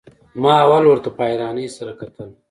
[0.41, 2.29] ما اول ورته په حيرانۍ سره کتل.